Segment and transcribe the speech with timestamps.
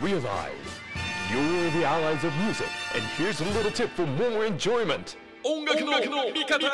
[0.00, 0.52] Realize
[1.28, 5.16] you're the allies of music, and here's a little tip for more enjoyment.
[5.42, 6.64] 音楽の味方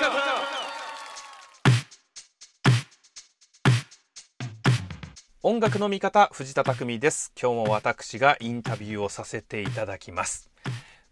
[5.42, 10.51] 音楽の味方藤田匠です今日も私がインタビューをさせていただきます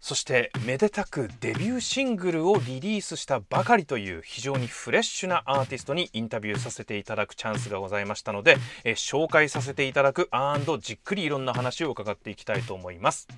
[0.05, 10.29] そしてめでたくデビューシングルをリリースしたばかりという非常にフレッシュなアーティストにインタビューさせていただくチャンスがございましたので、えー紹介させていただく
[10.81, 13.29] じっくりいろんな話を伺っていきたいと思います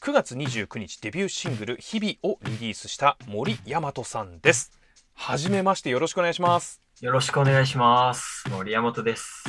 [0.00, 4.72] 9月29日デビューシングル「日々」をリリースした森大和さんです
[5.14, 8.44] はじめましてよろしくお願いしますよろしくお願いします。
[8.50, 9.44] 森山本です。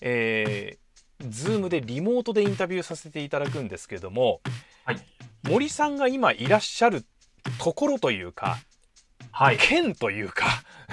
[0.00, 0.83] えー、
[1.28, 4.40] ズームでリモートでインタビューさせていただくんですけども、
[4.84, 4.96] はい。
[5.42, 7.04] 森さんが今いらっしゃる
[7.58, 8.56] ところというか
[9.30, 9.58] はい。
[9.58, 10.46] 県というか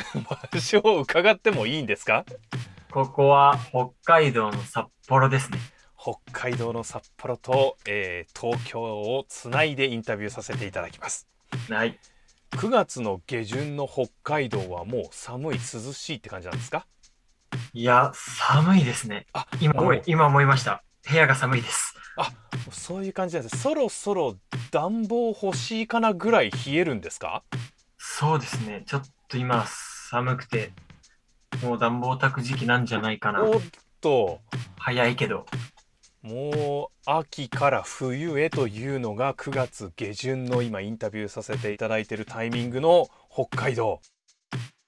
[0.52, 2.26] 場所を伺ってもいいんですか？
[2.92, 5.58] ここは北海道の札幌ですね。
[5.98, 11.28] 北海道の札幌と、えー東京をつないでインタビューさせていただきます
[11.70, 12.00] はい。
[12.52, 16.85] 9月の下旬の北海道はもう寒い涼しいって感じなんですか？
[17.74, 19.27] いや、寒いですね。
[19.32, 20.84] あ今思い今思いました。
[21.10, 21.96] 部屋が寒いです。
[22.70, 24.36] そういう感じなんですそろそろ
[24.72, 27.44] 暖房欲しいかなぐらい冷えるんですか？
[27.98, 28.84] そうですね。
[28.86, 30.74] ちょっと今寒くて、
[31.63, 33.41] もう暖房炊く時期なんじゃないかな。
[33.41, 33.62] おっ
[34.02, 34.41] と
[34.78, 35.46] 早いけど。
[36.22, 44.02] もう秋から冬へというのが9月下旬の今インタビューさせていただいているタイミングの北海道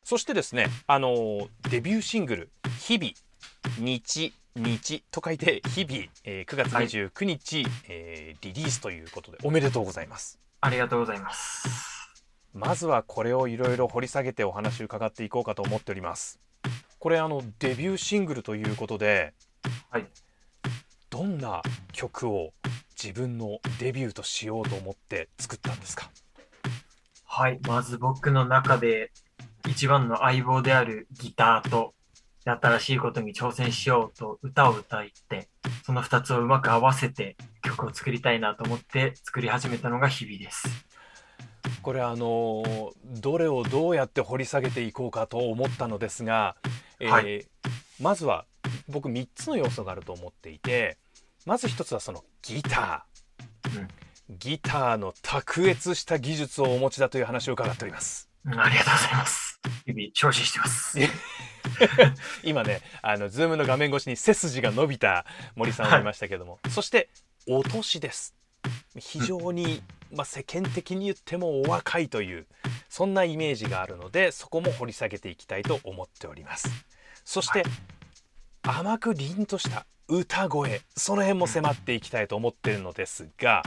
[0.03, 3.13] そしてですねあのデビューシングル「日々
[3.77, 11.67] 日日」と書いて「日々」えー9月29日、えーリリースということでおめでとうございますありがとうございます。
[12.53, 16.39] まずはこれをいろいろ掘り下げてお話を伺っていこうかと思っております
[16.99, 19.33] これあのデビューシングルということで
[19.89, 20.05] はい。
[21.09, 22.53] どんな曲を
[23.01, 26.09] 自分のデビューとしようと思って作ったんですか？
[27.25, 27.59] はい。
[27.67, 29.11] まず僕の中で
[29.67, 31.93] 一番の相棒であるギターと
[32.45, 35.47] 新しいことに挑戦しようと歌を歌って、
[35.85, 40.67] その二つをうまく合わせて曲を作りたいなと思って作り始めたのが日々です。
[41.81, 42.91] これあの
[43.21, 46.55] どれをどうやって掘り下げていこうかと思ったのですが、
[46.99, 47.45] えーはい
[47.99, 48.45] まずは
[48.89, 50.97] 僕3つの要素があると思っていて
[51.45, 53.87] まず1つはそのギター、
[54.29, 59.42] ギターの卓越した技術をお持ちだという話を伺っておりますうんありがとうございます。
[59.85, 60.97] 日々承知してます。
[62.43, 67.09] 今ねあのズームの画面越しに背筋が伸びた森さんを見ましたけども、そして
[67.47, 68.35] お年です。
[68.97, 72.47] 非常に、まあ、世間的に言ってもお若いという
[72.87, 76.69] そんなイメージがあるのでそこも掘り下げていきたいと思っております。
[77.25, 77.63] そして、
[78.61, 83.63] 甘く凛とした歌声その辺も迫っていきたいと思っているのですが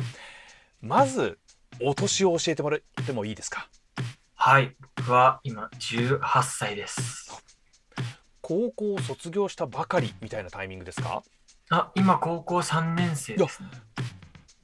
[0.81, 1.39] まず
[1.83, 3.69] お年を教えてもらってもいいですか？
[4.49, 4.77] はい。
[4.95, 7.43] 僕は今18歳です。
[8.41, 11.25] 高校を卒業したばかりみたいなタイミングですか？
[11.71, 13.71] あ、今高校3年生ですね。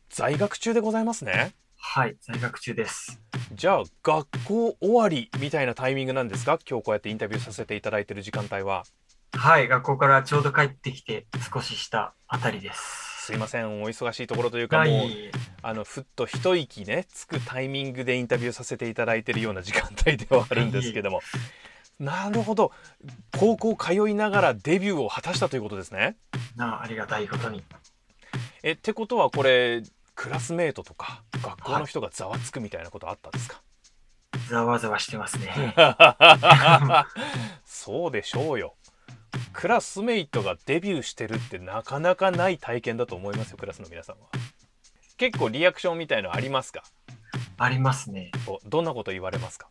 [0.09, 2.17] 在学中でございますねはい。
[2.21, 3.21] 在学中です。
[3.55, 6.61] じゃあ学校終わりみたいなタイミングなんですか？
[6.65, 8.85] 今日こうやってインタビューさせていただいている時間帯は
[9.33, 9.67] はい。
[9.67, 13.12] 学校からちょうど帰ってきて少ししたあたりです。
[13.25, 13.85] すいません。
[13.85, 15.31] お忙しいところというかはもうい。
[15.63, 21.21] あのふっと一息ねつくタイミングでインタビューさせていただいているような時間帯ではあるんですけども。
[22.01, 22.73] なるほど。
[23.39, 26.17] 高校通いながらデビューを果たしたということですね。
[26.57, 27.63] なあ、ありがたいことに。
[28.65, 29.85] えってことはこれ
[30.17, 33.63] クラスメートとか学校の人がざわつくみたいなことあったんですか、
[34.49, 35.77] ざわざわしてますね。
[37.65, 38.75] そうでしょうよ
[39.53, 44.27] クラスメイトがデビューしてるってなかなかない体験だと思いますよクラスの皆さんは
[45.17, 46.83] 結構リアクションみたいのありますか？
[47.59, 48.33] ありますね。
[48.47, 49.69] おどんなこと言われますか？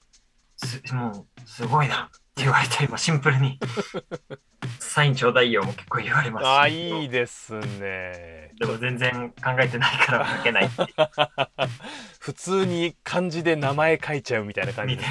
[0.58, 3.60] す、もう、すごいなって言われたりもシンプルに。
[4.80, 6.48] サインちょうだいよも結構言われます。
[6.48, 10.86] あいいですねでも全然考えてないから書けないって。
[12.20, 15.08] 普通に漢字で名前書いちゃうみたいな感じみで。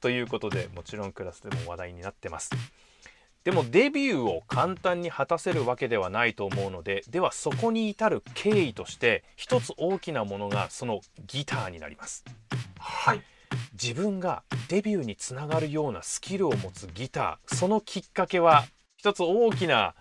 [0.00, 2.50] ということでもちろんクラスでも話題になってます
[3.44, 12.24] でもデビューを簡単に果たせるわけではないと思うのでではそこに至る経緯として一つ大きなものがそのギターになります
[12.78, 13.22] はい。
[13.72, 18.64] 自分がデビューにつながるようなスキルを持つギターそのきっかけは
[18.96, 19.94] 一つ大きな、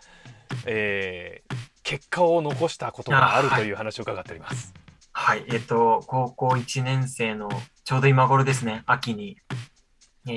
[0.65, 4.75] えー結果を残したことがあるという話を伺っております。
[5.11, 5.43] はい。
[5.47, 7.49] えっと、高校1年生の
[7.83, 9.68] ちょうど今頃ですね、秋に、えー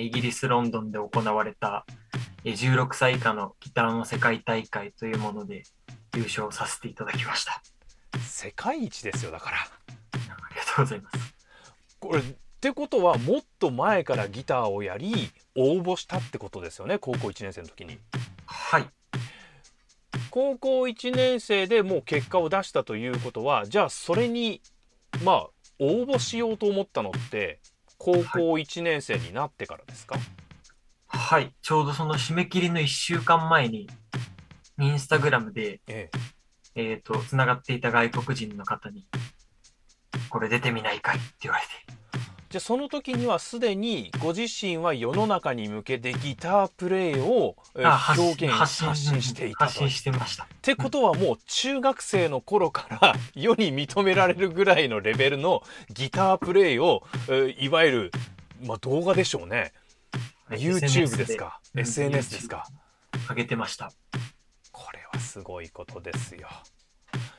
[0.00, 1.84] イギリス・ロンドンで行われた、
[2.44, 5.62] えー16歳以下のギターの世界大会というもので、
[6.14, 7.62] 優勝させていただきました。
[8.20, 10.18] 世界一ですよだからあ
[10.50, 11.34] りがとうございます。
[12.00, 12.22] これっ
[12.60, 17.98] てことはもっと前からギターをやり応募したってことですよね高校1年生の時に
[18.46, 18.88] はい。
[20.30, 24.60] 高校1年生でもう結果を出したということはじゃあそれに
[25.24, 25.48] まあ
[25.78, 27.60] 応募しようと思ったのって
[28.04, 30.16] 高校1年生になってからですか、
[31.06, 31.54] はい。
[31.62, 33.88] ちょうどその締め切りの1週間前に、
[34.80, 36.10] インスタグラムで、え
[36.74, 39.06] ええっ、と、つながっていた外国人の方に、
[40.30, 42.01] これ出てみないかいって言われて。
[42.52, 49.64] じゃあその時にはすでにご自身は世の中に向けてギタープレイを表現発信発信していたと。
[49.64, 50.44] 発信してました。
[50.44, 58.12] ってことはもう中学生の頃から 世に認められるぐらいのレベルのギタープレイを、えーいわゆる、
[58.60, 59.72] まあ、動画でしょうね
[60.50, 62.66] YouTube ですか？SNS ですか？
[63.30, 63.90] 上げてました。
[64.72, 66.48] これはすごいことですよ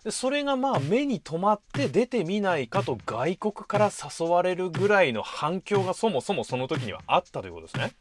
[0.04, 7.94] でそれがまあ目に留まって出てみないかと外国から誘われるぐらいの反響がそもそもその時にはあったということですね。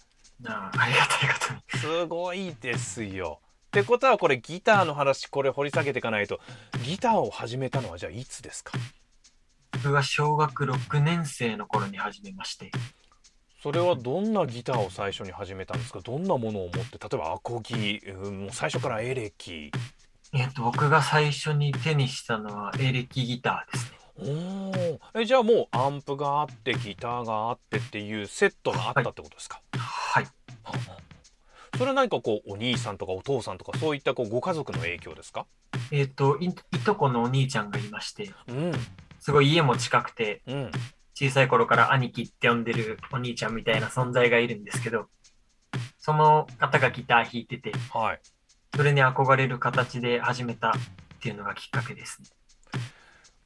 [0.45, 1.81] あありがたいことに。
[2.03, 6.41] すごいですよってことはこれギターの話これ掘り下げていかないと。
[6.85, 8.73] ギターを始めたのはじゃあいつですか？
[9.73, 12.71] 僕が小学6年生の頃に始めまして、
[13.63, 16.01] それはどんなギターを最初に始めたんですか？
[16.01, 19.73] どんなものを持って例えばアコギ、うんもう最初からエレキ
[20.35, 23.99] えっ、と、僕が最初に手にしたのはエレキギターですね。
[24.17, 25.21] おー。
[25.21, 30.27] えじゃあもうアンプがあってギターがあってっていうセットがあったってことですか、はい。
[31.77, 35.47] それは何かこうお兄さんとかお父さんとかそういったこうご家族の影響ですか？
[35.91, 38.73] えっ、とい、いとこのお兄ちゃんがいまして、うん。
[39.21, 40.71] すごい家も近くて、うん。
[41.15, 45.09] 小さい頃から兄貴って呼んでるお兄ちゃんみたいな存在がいるんですけど、
[45.99, 48.21] その方がギター弾いてて、はい
[48.75, 50.73] それに憧れる形で始めたっ
[51.21, 52.29] ていうのがきっかけですね。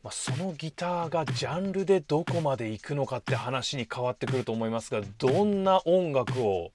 [0.05, 6.71] まあ、そのギターがジャンルでどこまで行くのかって話に変わってくると思いますがどんな音楽を、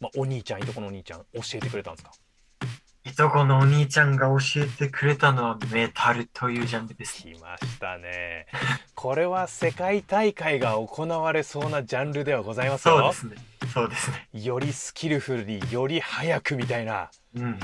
[0.00, 2.12] まあ、お兄ちゃんいとこのお兄ちゃん教えてくれたんですか？
[3.04, 7.22] いとこのお兄ちゃんが教えてくれたのはメタルというジャンルです。
[7.22, 8.46] 来ましたね
[8.94, 13.70] これは世界大会が行われそうなジャンルではございますよそうですね。
[13.74, 14.28] そうですね。
[14.32, 17.58] よりスキルフルにより早くみたいなうん。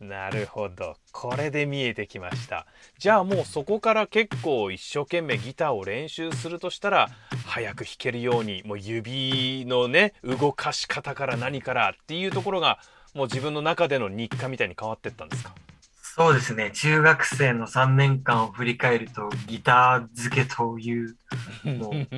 [0.00, 2.66] なるほどこれで見えてきました
[2.98, 7.10] じゃあもうそこから結構一生懸命ギターを練習するとしたら
[7.44, 12.78] 早く弾けるようにもう指のね動かし方から何からっていうところが
[13.12, 15.54] もう自分の中での日課みたいに変わってったんですか？
[16.02, 16.70] そうですね。
[16.72, 21.16] 中学生の3年間を振り返ると、ギター漬けという、
[21.64, 22.08] もう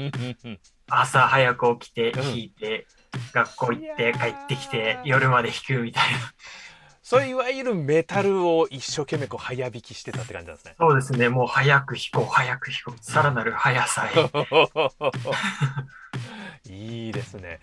[0.89, 2.87] 朝早く起きて弾いて、
[3.35, 6.19] 学校行って帰ってきて夜まで弾くみたいな。
[7.03, 11.29] そういわゆるメタルを一生懸命こう早弾きしてたって感じなんですねそうですね。
[11.29, 13.05] もう早く弾こう、早く弾こう。
[13.05, 14.13] さらなる速さへ。
[16.71, 17.61] いいですね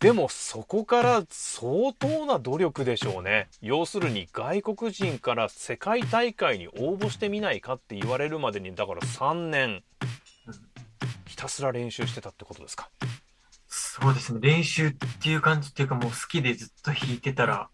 [0.00, 9.82] でもそこから相当な努力でしょうね要するに外国人から世界大会に応募してみないかって言われるまでにだから3年
[11.26, 12.88] ひたすら練習してたってことですか、
[13.72, 14.40] そうですね。
[14.42, 17.70] 練習っていう感じっていうか、もう好きでずっと弾いてたら、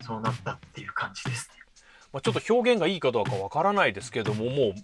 [0.00, 1.64] そうなったっていう感じですね。
[2.12, 4.74] まあ、ちょっと表現がいいかどうかわからないですけどももう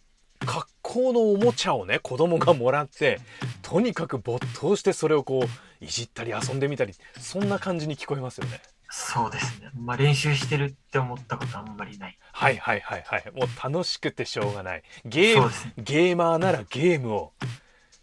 [0.44, 3.20] 格好のおもちゃをね子供がもらって
[3.62, 8.60] とにかく没頭してそれをこういじったり遊んでみたりそんな感じに聞こえますよね。
[8.92, 9.70] そうですね。
[9.76, 12.18] まあ練習してるって思ったことあんまりない。
[12.32, 15.54] はいはいはいはいもう楽しくてしょうがないゲームね。
[15.78, 17.32] ゲーマーならゲームを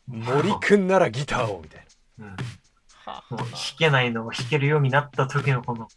[0.07, 1.86] 森くんならギターをみたい
[2.19, 2.35] うん。
[3.05, 3.23] な。
[3.29, 5.87] もう弾けないのを弾けるようになった時のこの、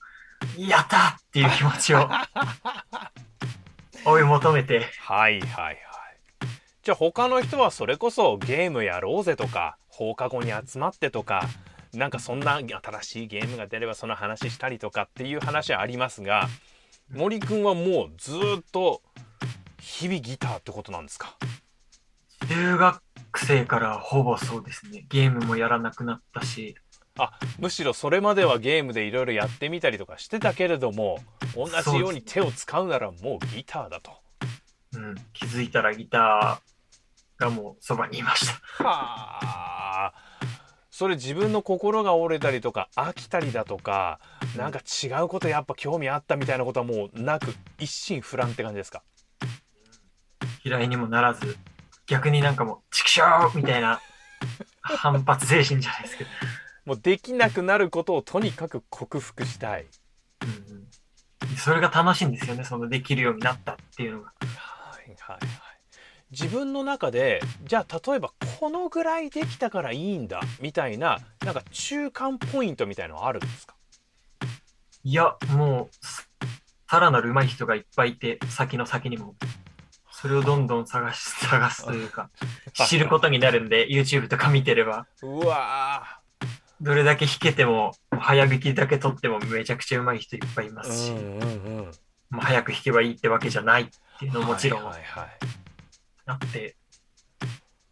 [0.57, 2.09] やったーっていう気持ちを
[4.05, 5.79] 追い求めて、はいはいはい。
[6.83, 11.43] じゃあ他の人はそれこそゲームやろうぜとか放課後に集まってとか
[11.93, 16.49] なんかそんな新しいゲームが出ればその話したりとかっていう話はありますが
[17.13, 19.03] 森くんはもうずーっと
[19.79, 21.37] 日々ギターってことなんですか？
[22.49, 23.03] 中学
[23.39, 25.07] 生からほぼそうですね。
[25.09, 26.75] ゲームもやらなくなったし、
[27.19, 31.19] あむしろそれまではゲームでいろいろやってみたりとかしてたけれども
[31.55, 34.13] 同じように手を使うならもうギターだと。
[34.95, 38.47] うん、気づいたらギターがもうそばにいまし
[38.79, 38.85] た。
[38.85, 40.13] はあ
[40.91, 44.21] それ自分の心が折れたりとか飽きたりだとか
[44.57, 49.03] なんか違うことやっぱ興味あったみたいなことはもうなく一心不乱って感じですか？
[50.63, 51.57] 嫌いにもならず、
[52.11, 54.01] 逆になんかもう、チキショーみたいな
[54.83, 56.31] 反発精神じゃないですけど、
[56.85, 59.87] もうできなくなることをとにかく克服したい
[60.43, 60.49] うん
[61.49, 62.65] うん、それが楽しいんですよね。
[62.65, 64.33] そのできるようになったっていうのが。
[64.57, 65.39] はいはいはい
[66.33, 73.75] 自分の中でじゃあ例えばこのぐらいできたからいいんだみたいななんか中間ポイントみたいのはあるんですか？
[75.03, 76.07] いや、もう、
[76.89, 79.35] さらなる上手い人がいっぱいいて、先の先にも。
[80.21, 82.29] それをどんどん探し、探すというか、
[82.89, 86.21] 知ることになるんで、YouTube とか見てれば、うわ
[86.83, 91.47] どれだけ弾けても、早弾きだけ取ってもめちゃくちゃ上手い人いっぱいいまーすし、うんうんう
[91.83, 91.91] ん。
[92.31, 93.87] もう早く弾けばいいってわけじゃないっ
[94.19, 95.03] ていうのももちろんはい。
[95.03, 95.29] はい
[96.33, 96.77] って、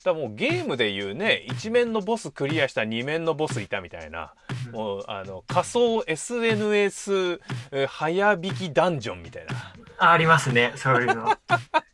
[0.05, 4.33] だもうゲームでいうね一面のボスクリアした二面のボスいたみたいな
[4.67, 4.73] うん。
[4.73, 7.41] もうあの仮想 SNS
[7.73, 9.55] えー早弾きダンジョンみたいな。
[9.99, 11.35] あありますね、そういうの。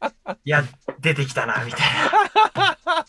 [0.45, 0.63] いや、
[1.01, 1.81] 出てきたな、みたい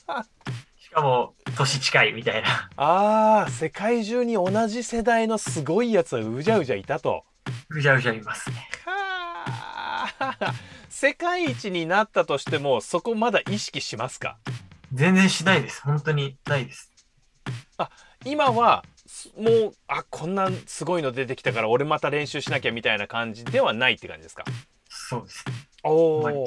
[0.07, 0.25] な。
[0.79, 2.69] しかも、年近いみたいな。
[2.77, 7.25] あー世界中に同じ世代のすごいやつはうじゃうじゃいたと。
[7.69, 8.69] ぐじゃぐじゃいますね。
[8.85, 10.53] はあ
[10.89, 14.37] 世界一になったとしてもそこまだ意識しますか？
[14.93, 15.81] 全然しないです。
[15.83, 16.89] 本当にないです。
[18.23, 24.45] 今はすもうあこんなすごいの出てきたから俺また練習しなきゃみたいな感じではないって感じですか？
[24.89, 25.43] そうです。
[25.83, 26.45] おはいお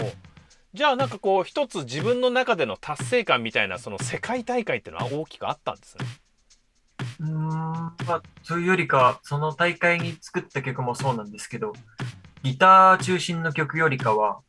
[0.75, 6.07] じゃあなんかこう一つ自分の中での達成感みたいなその世界大会っていうのは大きくあったんですね。
[7.21, 11.73] うーん、まあ、そういうよりか、その大会に作った曲もそうなんですけど、
[12.43, 14.41] ギター中心の曲よりかは、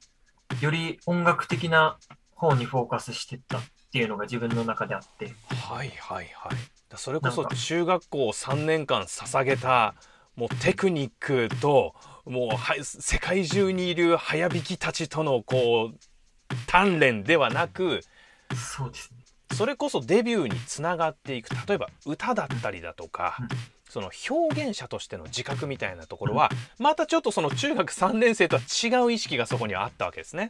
[0.62, 1.98] より音楽的な
[2.36, 3.62] 方にフォーカスしてったっ
[3.92, 6.56] ていうのが自分の中であって、はいはいはい。
[6.90, 9.94] だそれこそ中学校3年間捧げた
[10.36, 11.94] もうテクニックと
[12.26, 15.98] もうは世界中にいる早弾きたちとのこう
[16.68, 18.02] 鍛錬ではなく
[18.56, 19.18] そうですね。
[19.56, 23.48] それこそデビューにつながっていく例えば歌だったりだとか、うん
[23.90, 30.48] その表現者としての自覚みたいなところは、またちょっとその中学3年生とは違う意識がそこにはあったわけですね。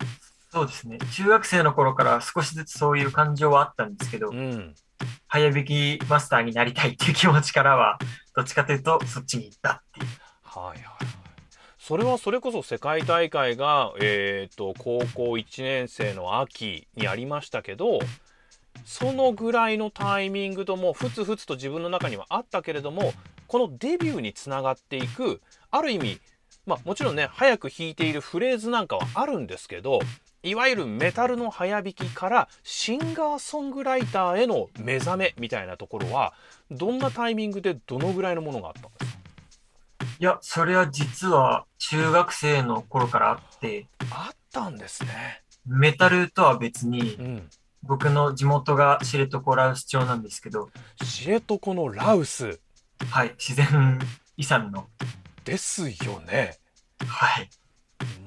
[0.52, 0.98] そうですね。
[1.14, 4.76] 中学生の頃から少しずつそういう感情はあったんですけどう、ん、
[5.28, 7.98] 早弾きマスターになりたいっていう気持ちからは、
[8.36, 10.08] どっちかというとそっちに行ったっていう。
[10.44, 11.19] はいはいはい。
[11.90, 17.98] それはそれこそ世界大会が、えー、と高校1年生の秋にありましたけど
[18.86, 23.12] そのぐらいのタイミングともふつふつと自分の中にはあったけれども
[23.48, 25.42] このデビューにつながっていく
[25.72, 26.20] ある意味
[26.68, 29.98] まあもちろんね早く弾いているフレーズなんかはあるんですけど
[30.44, 36.34] いわゆるメタルの早弾きからシンガーソングライターへの目覚めみたいなところは
[36.70, 39.19] どんなタイミングでどのぐらいのものがあったんですか？
[40.22, 45.42] いや、それは実は中学生の頃からあって、あったんですね。
[45.66, 47.50] メタルとは別にう、ん。
[47.84, 50.72] 僕の地元が知床羅臼町なんですけど、
[51.06, 52.60] 知床のラウス
[53.10, 53.98] はい、自然
[54.36, 54.90] 遺産の、
[55.46, 56.58] ですよね。
[57.08, 57.50] はい、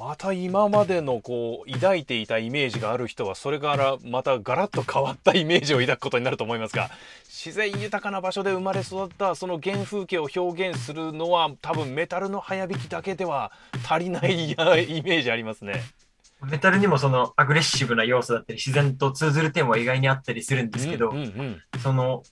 [0.05, 6.91] また今までのこう抱いていたイメージがある人はそれからまたガラッと変わったイメージを抱くことになると思いますが
[7.31, 13.53] 自然豊かな場所で生まれ育ったその原風景を表現するのは多分メタルの早弾きだけでは
[13.89, 15.85] 足りないやイメージありますね。
[16.51, 22.25] メタルにもそのアグレッシブな要素だったり、自然と通ずる点は意外にあったりするんですけど、うんうんうんその、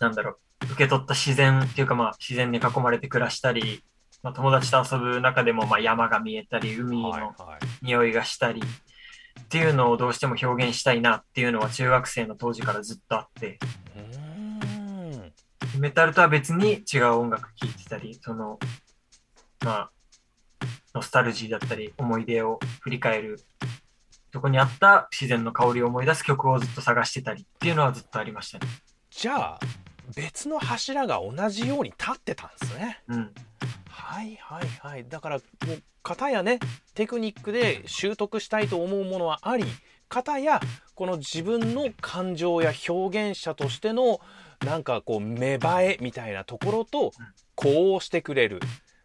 [0.00, 3.84] なんだろう、受け取った自然っていうかまあ自然に囲まれて暮らしたり、
[4.22, 7.36] まあ、友達と遊ぶ中でもまあ山が見えたり、海はいのはい
[7.82, 13.58] 匂いがしたり、っていうのをどうしても表現したいなっていうのは中学生の当時からずっとあって、
[15.78, 18.58] メタルとは別に違う音楽聴いてたり、その、
[19.64, 19.90] まあ、
[20.94, 23.40] ノスタルジーだったり、思い出を振り返る、
[24.32, 28.66] そこにあった自然の香りを思い出す曲をずっと探してたりっていうのはずっとありましたね。
[29.10, 29.60] じゃあ
[30.14, 33.02] 別の柱が同じように立ってたんですね。
[33.08, 33.34] うん。
[34.00, 35.08] はいはいはい。
[35.08, 36.58] だからもう片やね
[36.94, 39.64] テクニックで習得したいと思うものはあり
[40.08, 40.60] 片や
[40.94, 44.20] この自分の感情や表現者としての
[44.64, 47.12] なんかこう芽生えみたいなところと
[47.54, 48.60] 呼応してくれる。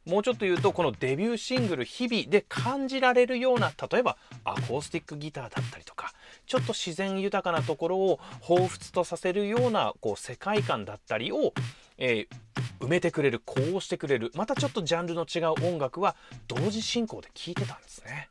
[0.06, 6.14] もうちょっと言うとこのデビューシングル「日々」で感じられるような例えばアコースティックギターだったりとか
[6.46, 11.54] ちょっと自然豊かなところを彷彿とさせるようなこう世界観だったりを、
[11.98, 16.16] えー埋めてくれる呼応してくれるまたちょっとジャンルの違う音楽は
[16.48, 18.30] 同時進行で聴いてたんですね。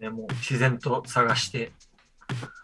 [0.00, 1.72] ね、もう自然と探して、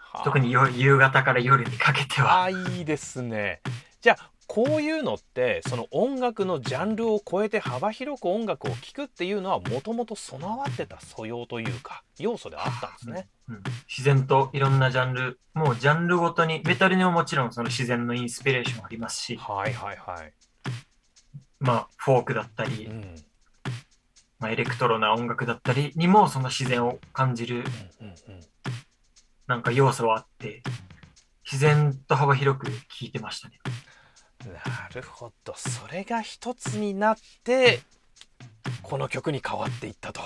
[0.01, 3.61] はあ特に夜夕方から夜にかけては、あいいですね。
[4.01, 13.29] じゃあこういうのってその音楽のジャンルを超えて幅広く音楽を聴くっていうのはもともと備わってた素養というか要素であったんですね。
[13.49, 20.33] うん自然といろんなジャンル、もうジャンルごとに、メタルにももちろんその自然のインスピレーションありますし、はいはいはい。
[21.65, 23.15] まあ、フォークだったりう、ん、
[24.39, 27.65] まあ、エレクトロな音楽だったりにもその自然を感じる
[29.47, 30.63] なんか要素はあって、
[31.45, 33.59] 自然と幅広く聴いてましたね。
[34.47, 35.55] なるほど。
[35.57, 37.81] それが一つになって
[38.83, 40.21] この曲に変わっていったと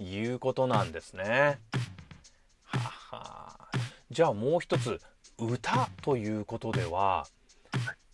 [0.00, 0.06] うん。
[0.06, 1.60] いうことなんですね。
[2.62, 3.68] はは
[4.10, 5.00] じゃあもう一つ
[5.38, 7.26] 歌ということでは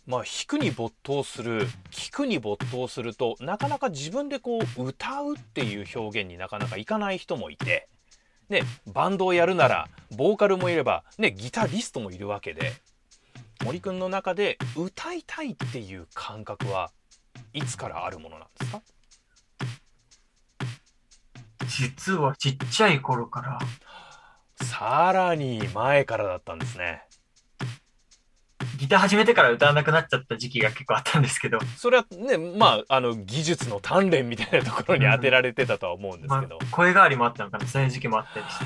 [0.09, 7.87] まあ弾くに没頭する聞くに没頭するとなかなか自分でこう歌うっていう表現になかなかいかない人もいて、
[8.49, 9.87] ね、バンドをやるなら
[10.17, 12.73] ボーカルもいれば、ね、ギタリストもいるわけで
[13.63, 16.89] 森くんの中で歌いたいっていう感覚は
[17.53, 18.81] いつからあるものなんですか？
[21.67, 23.59] 実はちっちゃい頃から、
[24.65, 27.03] さらに前からだったんですね。
[28.79, 38.59] ギター始めてから歌わなくなっちゃった時期が結構あったんですけど、それはねまああの技術の鍛錬みたいなところに当てられてたとは思うんですまけど、あ、声変わりもあったのかな、そういう時期もあったりし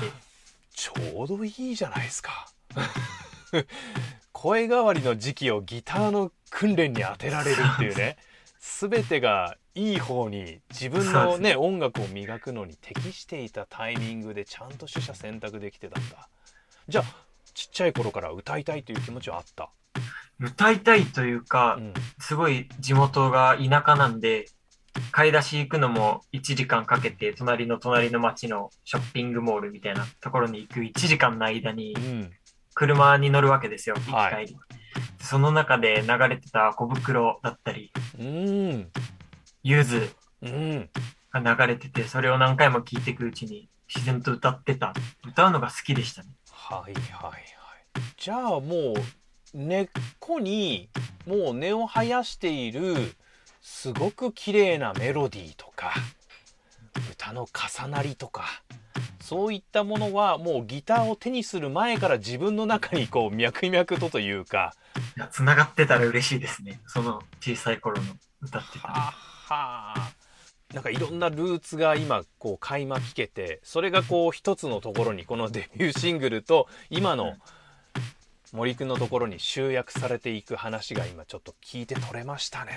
[0.72, 2.48] ちょうどいいじゃないですか。
[4.32, 8.16] 声変わりの時期をギターの訓練に当てられるっていうね
[8.60, 11.56] 全てがいい方に自分のね。
[11.56, 16.28] 音楽を磨くのに適していたタイミングでちゃんと取捨選択できてたんだ。
[16.88, 17.04] じゃあ
[17.54, 19.70] ちっちゃい頃から歌いたいという気持ちはあった、
[20.40, 24.46] 歌いたいというかう、ん、すごい地元が田舎なんで、
[25.10, 32.30] 買い出し行くのも1時間かけて、隣の隣の町のショッピングモールみたいなところに行く1時間の間にうん、
[32.74, 34.58] 車に乗るわけですよ、行はいき帰り。
[35.20, 38.88] その中で流れてた小袋だったり、うん
[39.62, 40.10] ゆず
[40.42, 40.90] うん
[41.32, 44.94] が流れてて、それを何回も聴いていくうちに自然と歌ってた。
[45.26, 46.28] 歌うのが好きでしたね。
[46.50, 47.44] はいはいはい
[48.16, 48.94] じゃあもう
[49.54, 50.88] 根っこに
[51.26, 53.14] もう根を生やしている
[53.62, 55.94] すごく綺麗なメロディーとか
[57.12, 58.44] 歌の重なりとか
[59.20, 64.74] そういったものはもうギターを手にする前から自分の中にこう脈々とというか
[65.16, 66.80] いや繋がってたら嬉しいですね。
[66.86, 68.08] その小さい頃の
[68.42, 68.94] 歌ってたの。
[68.94, 69.12] は
[69.46, 70.10] は
[70.72, 77.34] なんかいろんなルーツが今こう垣間聞けてそれがこう一つのところにこのデビューシングルと今の
[78.54, 82.70] 森くんのところに集約されていく話が今ちょっと聞いて取れましたね。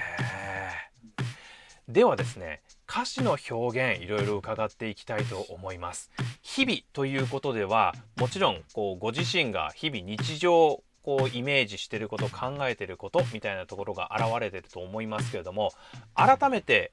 [1.87, 6.09] ではですね歌詞の表現いろいろ伺っていきたいと思います。
[6.41, 15.73] 日々ということではもちろんこうご自身が日々日常こうイメージしてること考えてることみたいなところが現れてると思いますけれども
[16.15, 16.91] 改めて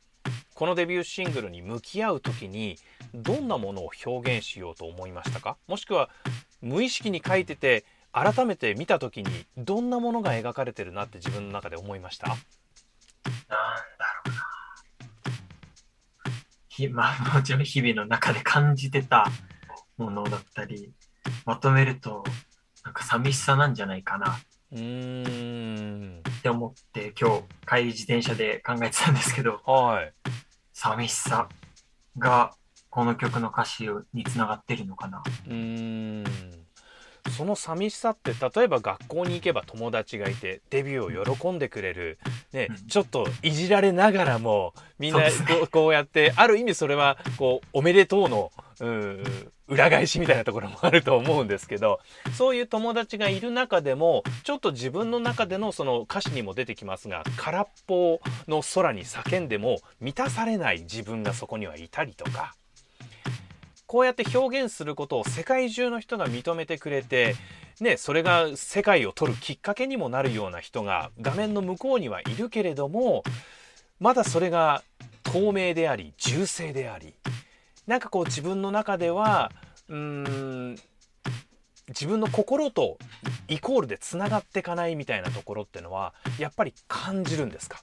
[0.52, 2.76] このデビューシングルに向き合う時に
[3.14, 5.56] どんなものを表現しようと思いましたか？
[5.68, 6.10] もしくは
[6.60, 12.29] 無意識に書いてて改めて見た時にどんなものが描かれてるなって自分の中で思いました？
[12.29, 12.46] なんだろ
[14.27, 14.35] うな。
[16.68, 19.27] ひ まあ、もちろん日々の中で感じてた
[19.96, 20.92] ものだったり、
[21.44, 22.24] まとめると、
[22.85, 24.38] なんか寂しさなんじゃないかな。
[24.72, 26.18] うーん。
[26.20, 30.12] って思って、今日帰り自転車で考えてたんですけど、はい。
[30.72, 31.48] 寂しさ
[32.18, 32.55] が
[32.90, 35.22] この曲の歌詞につながってるのかな。
[35.46, 36.63] うーん
[37.34, 42.18] その寂しさって例えば学校に行けば友達がいてデビューを喜んでくれる、
[42.52, 45.22] ねうんちょっといじられながらもみんな
[45.70, 49.24] こうやってある意味それはこうおめでとうのうん
[49.66, 52.00] 裏返しみたいなところもあると思うんですけど
[52.36, 62.54] そういう友達がいる中でもちょっと自分の中でのその歌詞にも出てきますが空っぽの空に叫んでも満たされない自分がそこにはいたりとか。
[63.86, 67.36] こうやって表現することを世界中の人が認めてくれて、
[67.80, 73.24] ね、それが世界を取るきっかけにもなるような人が画面の向こうにはいるけれども
[74.00, 74.82] まだそれが
[75.22, 77.14] 透明であり銃声であり
[77.86, 79.52] なんかこう自分の中では
[79.88, 80.76] うーん
[81.88, 82.96] 自分の心と
[83.48, 87.82] イコールでつながっていかないみたいなところってのはやっぱり感じるんですか、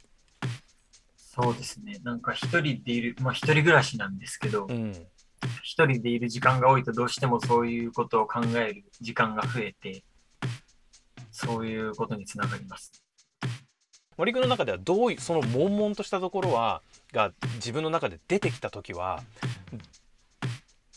[1.16, 2.00] そうですね。
[2.04, 4.94] なんか一人でいる、まあ一人暮らしなんですけどう、ん
[5.64, 10.04] 一人でいる時間が多いとどうしてもそういうことを考える時間が増えて、
[11.32, 13.04] そういうことにつながります。
[14.18, 19.24] 森君の中ではどういうその悶々としたところはが自分の中で出てきた時は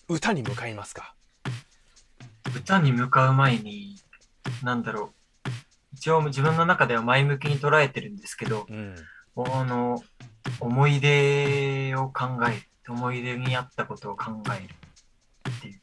[0.08, 1.14] 歌に向かいますか？
[2.54, 3.96] 歌に向かう前に、
[4.62, 5.12] なんだろ
[5.46, 5.50] う。
[5.94, 8.94] 一応自分の中では前向きに捉えてるんですけど、うん
[9.36, 10.02] あの、
[10.60, 12.62] 思い出を考える。
[12.92, 14.74] 思い出にあったことを考える。
[15.56, 15.80] っていう。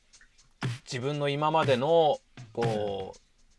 [0.86, 2.20] 自分の今までの
[2.54, 3.14] こ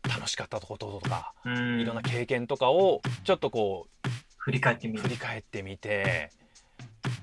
[0.05, 3.87] う楽しかったこととかうんいろんな経験とかをちょっとこ
[4.37, 5.09] 振り返ってみ振。
[5.09, 6.31] り返ってみて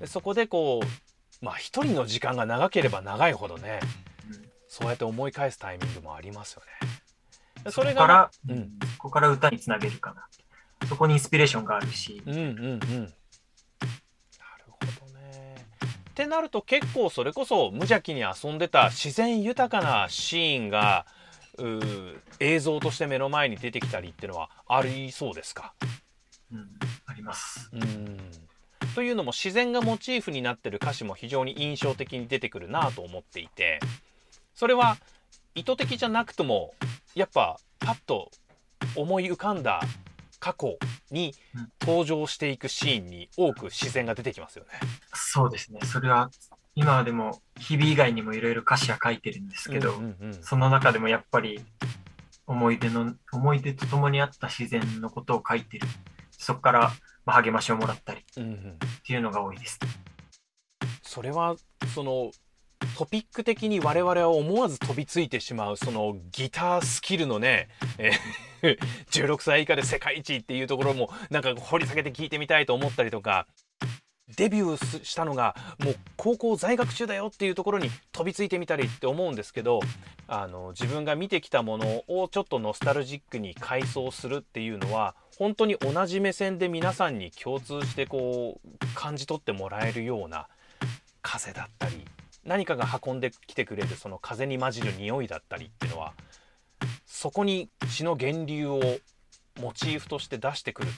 [0.01, 3.81] でそこでこうまあ一人の時間が長ければ長いほどね
[4.29, 6.91] うんそうやって思い返すタイミングもありますよね。
[7.67, 10.27] そそれがこから、ううんん、そこから歌につなげるかな。
[10.89, 12.45] そこにインスピレーションがあるし、うんうんう
[12.77, 13.15] ん。
[16.11, 21.07] ってなると結構それこそ無邪気に遊んでた自然豊かなシーンが
[22.39, 25.73] 映像として目の前に出てきたりっていうのはありそうですか？
[26.53, 26.69] うん、
[27.07, 27.71] あります。
[27.73, 28.19] うん
[28.95, 33.79] というのも自然がモチーフになってる歌詞も非常に印象的に出てくるなと思っていて
[34.55, 34.97] それは
[35.55, 36.75] 意図的じゃなくとも
[37.15, 38.31] やっぱパッと
[38.97, 39.81] 思い浮かんだ
[40.41, 40.79] 過去
[41.11, 41.35] に
[41.81, 44.71] 登場していくシーンに多く自然が出てきますよね。
[45.15, 45.81] そうですね。
[45.85, 46.31] それは、
[46.75, 51.65] 今はでも、日々以外にもいろいろ歌詞は書いてるんですけど、うんうんうんその中でもやっぱり、
[52.47, 55.87] 思い出の、思い出と共にあった自然のことを書いてる。
[56.31, 56.91] そこから、
[57.27, 59.79] まあ、励ましをもらったりっうんうんていうのが多いです。
[61.03, 61.57] それは
[61.95, 62.31] その
[63.01, 68.11] トピック的に我々は思わず飛びついてしまうそのギタースキルのね、え
[69.11, 73.47] 16歳以下で世界一っていうところもなんか掘り下げて聞いてみたいと思ったりとか。
[74.37, 79.81] デビューしたのがもう高校在学中だよっていうところに飛びついてみたりって思うんですけど
[80.29, 90.47] あの自分が見てきたものをちょっとノスタルジックに回想するっていうのは本当に同じ目線で皆さんに共通してこう感じ取ってもらえるような
[91.23, 92.05] 風だったり
[92.45, 96.15] 何かが運んできてくれるその風に混じる匂いだったりっていうのは
[97.07, 98.81] そこに血の源流を
[99.61, 100.89] モチーフとして出してくる、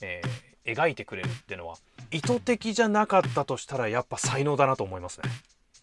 [0.00, 1.74] えー描いてくれるっていうのは
[2.12, 5.28] 意図的じゃなかったとしたらやっぱ才能だなと思いますね。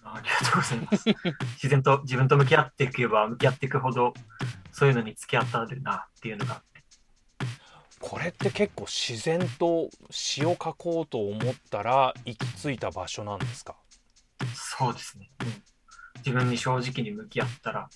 [0.05, 1.05] ありがとうございます。
[1.61, 4.13] 自然と、自分と向き合っていけば、向き合っていくほど、
[4.71, 6.61] そういうのに付き合ったるなっていうのが、
[7.99, 13.75] これって結構自然と詩を書こうと思ったら行き着いた場所なんですか？
[14.79, 15.29] そうですね。
[15.41, 15.47] うん
[16.25, 17.89] 自分に正直に向き合ったら、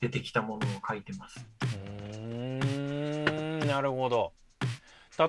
[0.00, 1.44] 出てきたものを書いてます。
[1.62, 4.32] うーんなるほど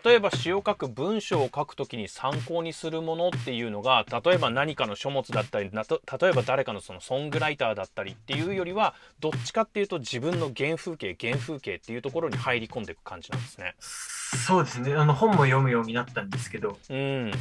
[0.06, 13.76] 例えば詩を書く文章を書くときに参考にするものっていうのが例えば何かの書物だったりなと例えば誰かのそのソングライターだったりっていうよりはどっちかっていうと自分の原風景原風景っていうところに入り込んでいく感じなんですね。
[13.80, 14.94] そうですね。
[14.94, 17.32] あの、本も読むようになったんですけど、うん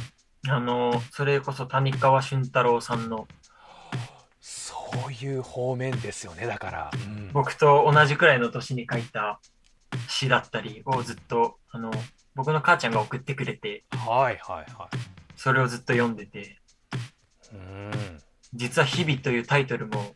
[0.47, 3.27] あの、それこそ谷川俊太郎さんの、
[4.39, 4.73] そ
[5.07, 6.91] ういう方面ですよねだから。
[6.93, 9.39] うん僕と同じくらいの年に書いた
[10.09, 11.91] 詩だったりをずっと、あの、
[12.35, 14.97] 僕の母ちゃんが送ってくれて、はいはいはい。
[15.35, 16.59] それをずっと読んでて、
[17.53, 17.91] うん
[18.53, 20.15] 実は日々というタイトルも、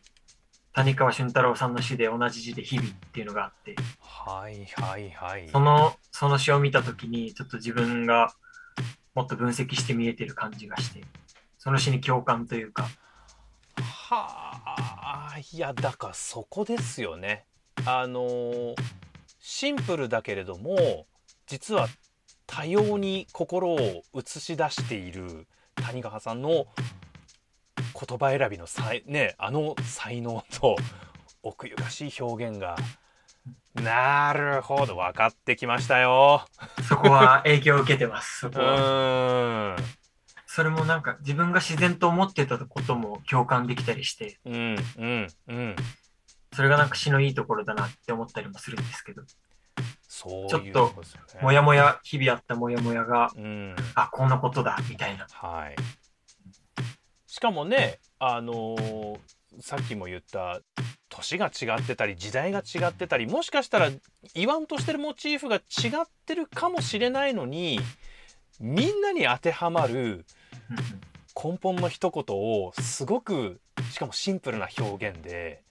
[0.74, 5.48] 谷川俊太郎さんの詩で同じ字で日々っていうのがあって、はいはいはい。
[5.48, 8.34] その、その詩を見たときに、ちょっと自分が
[9.16, 11.02] もっと分析して見えてる感じがして、
[11.56, 12.86] その詩に共感というか、
[13.82, 17.46] はあいやだからそこですよね。
[17.86, 18.74] あの
[19.40, 21.06] シンプルだけれども
[21.46, 21.88] 実は
[22.46, 26.66] 多様に心を映し出している谷川さんの
[27.94, 30.76] 言葉選びの才,、ね、あの才能と
[31.42, 32.76] 奥ゆかしい表現が
[33.74, 36.46] なるほど分かってきましたよ。
[36.88, 39.76] そこは影響を受けてます、そうこは。
[40.46, 45.76] それもなんか自分が自然と思ってたことも共感できたりして、うんうんうん
[46.54, 49.22] それがなんか詩のいいところだなって思ったりもするんですけど、
[50.08, 50.94] そういうちょっと。
[51.42, 55.26] もやもや、日々あったもやもやが、うんあ、こんなことだ、みたいな。
[55.30, 55.76] はい。
[57.26, 59.18] しかもね、あのー
[59.60, 60.60] さっきも言った
[61.08, 63.90] 年が違ってたり時代が違ってたりもしかしたら
[64.34, 65.60] 言わんとしてるモチーフが違
[66.02, 67.80] ってるかもしれないのに
[68.60, 70.24] みんなに当てはまる
[71.42, 73.60] 根本の一言をすごく
[73.92, 75.62] しかもシンプルな表現で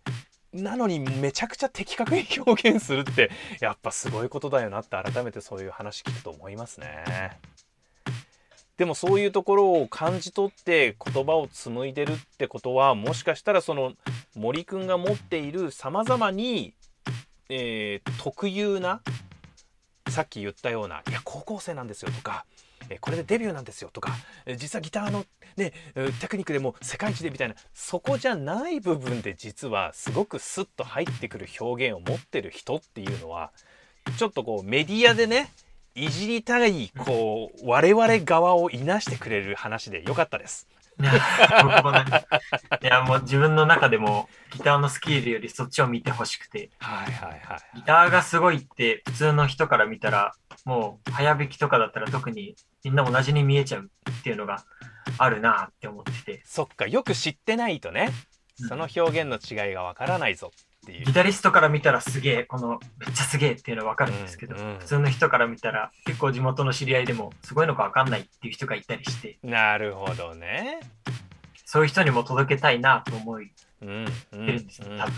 [0.53, 7.39] なのにめちゃくちゃ的確に表現するってやっぱすごいことだよなって改めてそういう話聞くと思いますね。
[8.77, 13.93] でもそういうところを感じ取って言葉を紡いでるってことはもしかしたらその
[14.35, 16.73] 森くんが持っているさまざまに、
[17.49, 19.01] えー特有な
[20.09, 22.45] さっき言ったような「いや高校生なんですよ」とか
[22.89, 24.13] 「えーこれでデビューなんですよ」とか
[24.57, 25.25] 実はギターの、
[25.57, 25.73] ね、
[26.19, 33.51] テクニックでも世界一でみたいなそこじゃない部分で実はすごくスッと入ってくる表現を持ってる人っていうのは
[34.17, 35.51] ちょっとこうメディアでね
[35.95, 40.67] いじりたいこう我々側をいなしてくれる話でよかったです。
[40.99, 41.11] いや
[43.03, 47.77] 僕もう自分の中でもギターのスキルよりそっちを見てほしくて、はいはいはい。
[47.77, 54.63] ギターがすごいって普通の人から見たら、もう早弾きとかだったら特にみんな同じに見えちゃうっていうのが
[55.17, 56.41] あるなって思ってて。
[56.45, 58.09] そっかよく知ってないとね
[58.61, 60.51] うんその表現の違いがわからないぞ
[60.85, 61.05] っていう。
[61.05, 64.79] ギタリストから見たらすげえ、このめっちゃすげえっていうのはわかるんですけど、うんうん。
[64.79, 70.79] 普通の人から見たら結構地元の知り合いでもすごいのかわかんないっていう人がいたりして、なるほどね。
[71.65, 74.97] そういう人にも届けたいなと思いうんうんてるんですよ、うん。
[74.97, 75.13] 多分。
[75.13, 75.17] な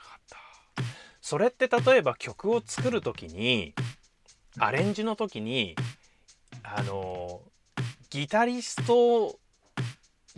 [0.00, 0.16] ほ
[0.76, 0.84] ど。
[1.20, 3.74] それって例えば曲を作る時に
[4.58, 5.76] アレンジの時に
[6.62, 7.42] あの
[8.08, 9.38] ギタリスト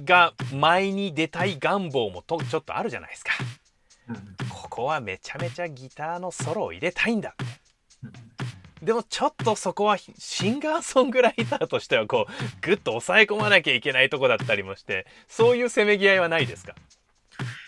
[0.04, 3.32] が前に出たい願望もとちょっとあるじゃないですか。
[3.40, 3.46] うん
[4.48, 7.34] ここはめちゃめちゃギターのソロを入れたいんだ。
[8.82, 16.74] でもちょっとそこはシンガーソングライターとしてはこうグッと抑え込まなきゃいけないとこだったりもしてそういうせめぎ合いはないですか？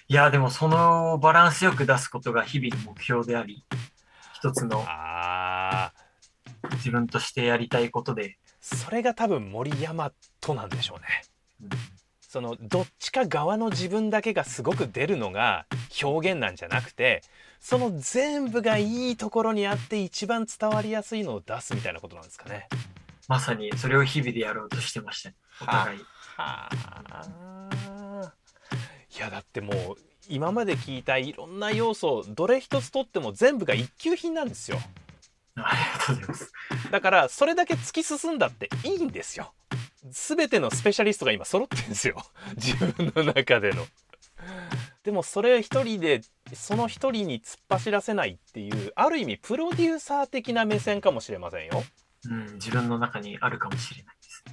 [0.09, 3.65] いや、でもそのバランスよく出すことが日々の目標であり、
[4.35, 4.85] 一つの
[6.75, 11.07] 自分としてやりたいことで、それが多分森山となんでしょうね。
[11.63, 11.69] うん
[12.31, 15.67] そのどっちか側の自分だけがすごく出るのが
[16.01, 17.23] 表現なんじゃなくて
[17.59, 22.69] その全部がいいところにあって一番伝わりやすいのを出すみたいなことなんですかね
[23.27, 25.35] まさにそれを日々でやろうとしてましたね。
[25.61, 25.99] お互い。
[26.37, 26.71] は
[27.57, 28.33] あ
[29.17, 29.97] いやだってもう
[30.29, 34.79] 今まで聞いたいろんな要素どれ一つとっても全部が一級品なんですよ
[35.57, 36.53] ありがとうございます。
[36.93, 39.53] だからそれだけ突き進んだっていいんですよ
[40.09, 42.23] 全てのスペシャリストが今揃ってるんですよ。
[42.57, 43.87] 自分の中での。
[45.03, 46.23] でもそれ一人で
[46.55, 51.85] その一人に突っ走らせないっていうある意味プロデューサー的な目線かもしれませんよ。
[52.27, 54.45] うん、自分の中にあるかもしれないです。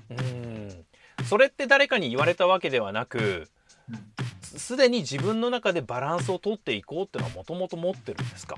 [1.19, 1.25] うん。
[1.25, 3.49] それって誰かに言われたわけではなく
[3.89, 3.97] うん
[4.41, 8.57] すすでに自分の中でバランスを取っていこうってのはもともと持ってるんですか？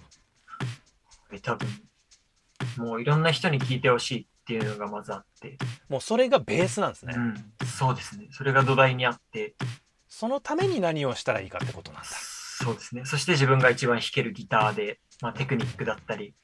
[1.32, 1.68] で多分、
[2.78, 5.58] もういろんな人に聞いてほしいっていうのがまずあって、
[5.90, 8.28] もうそれがベースなんですね、うん、そうですね。
[8.32, 9.56] それが土台にあって、
[10.08, 12.08] そのために何をしたらいいかってことなんだ。
[12.08, 13.06] そうですね。
[13.06, 16.36] そして自分が一番弾けるギターで、まあ、テクニックだったり、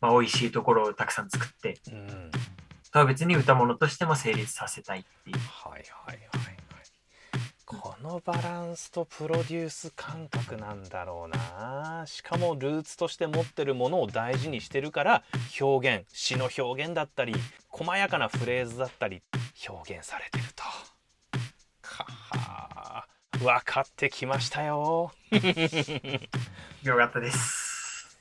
[0.00, 2.30] まあ、美味しいところをたくさん作って、うん。
[2.92, 5.38] とは別に歌物としても成立させたいっていう。
[5.38, 6.51] はいはいはいはい
[7.80, 12.04] このバランスとプロデュース感覚なんだろうな。
[12.06, 15.24] しかもルーツとして持ってるものを大事にしてるから
[15.60, 16.06] 表現。
[16.12, 17.34] 詩の表現だったり
[17.68, 19.22] 細やかなフレーズだったり
[19.68, 20.64] 表現されてると。
[21.80, 23.06] かは
[23.38, 25.12] 分かってきましたよ。
[26.82, 28.18] よかったです。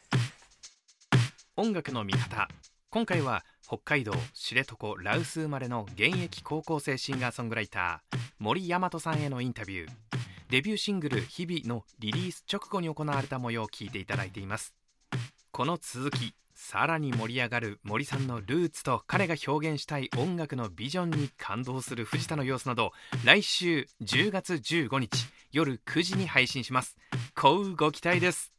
[1.56, 2.48] 音楽の見方。
[2.90, 9.89] 今回は北海道知床羅臼生まれの現役高校生シンガーソングライター森大和さんへのインタビュー。
[10.49, 14.75] デビューシングル「日々」のリリース直後に行われた模様を聞いていただいています。
[15.51, 22.91] この続きさらに盛り上がる森さんのルーツと彼が表現したい音楽のビジョンに感動する藤田の様子など
[23.23, 25.12] 来週10月15日
[25.53, 26.97] 夜9時に配信します。
[27.36, 28.51] こうご期待です。